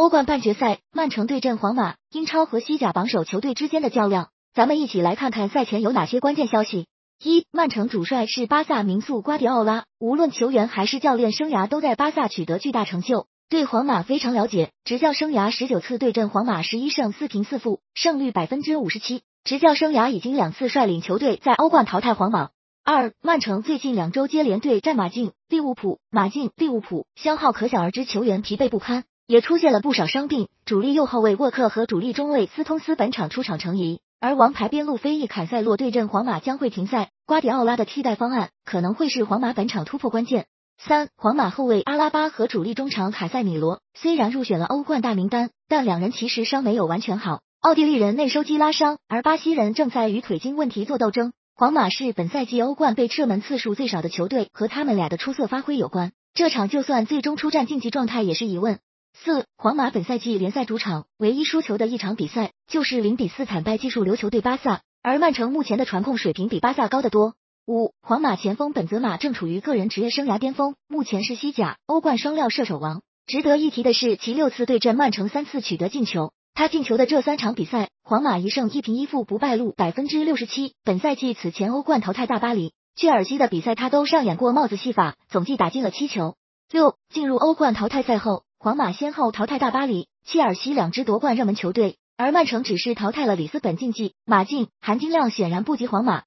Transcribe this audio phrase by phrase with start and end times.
[0.00, 4.30] 欧冠半决赛，曼城对阵皇马，英超和西甲榜首球队之间的较量。
[4.54, 6.86] 咱们一起来看看赛前有哪些关键消息。
[7.22, 14.70] 一、曼城主帅是巴萨名宿瓜迪奥拉，无论球员还是教练生涯都在巴萨取得巨大成就，对皇马非常了解。
[14.84, 19.20] 执教生涯十九次对阵皇马十一胜四平四负，胜率百分之五十七。
[19.44, 22.48] 执教生涯已经两次率领球队在欧冠淘汰皇马。
[22.84, 29.04] 二、曼城最近两周接连对战马竞、利物浦、马竞、利物浦，消耗可想而知，球员疲惫不堪。
[29.30, 37.10] 也出现了不少伤病，主力右后卫沃克和主力中卫斯通斯本场出场成疑，而王牌边路飞翼坎塞洛对阵皇马将会停赛。
[37.26, 40.46] 瓜迪奥拉的替代方案可能会是皇马本场突破关键。
[40.78, 47.40] 三，皇马后卫阿拉巴和主力中场卡塞米罗虽然入选了欧冠大名单，但两人其实伤没有完全好。
[47.60, 51.32] 奥地利人内收肌拉伤，而巴西人正在与腿筋问题做斗争。
[51.54, 56.10] 皇马是本赛季欧冠被射门次数最少的球队，和他们俩的出色发挥有关。
[56.34, 58.80] 这场就算最终出战竞技状态也是疑问。
[59.12, 67.34] 四，皇马本赛季联赛主场唯一输球的一场比赛就是零比四惨败技术流球队巴萨，而曼城目前的传控水平比巴萨高得多。
[67.66, 73.02] 五，皇马前锋本泽马正处于个人职业生涯巅峰，目前是西甲、欧冠双料射手王。
[73.26, 80.72] 值得一提的是，其六次对阵曼城三次取得进球，他进球的这三场比赛，皇马一胜一平一负不败率百分之六十七。
[80.82, 86.36] 本赛季此前欧冠淘汰大巴黎、切尔西的比赛，他都上演过帽子戏法，总计打进了七球。
[86.70, 88.44] 六，进入欧冠淘汰赛后。
[88.62, 96.18] 皇马先后淘汰大巴黎、切尔西两支夺冠热门球队，而曼城只是淘汰了里斯本竞技、马竞，含金量显然不及皇马。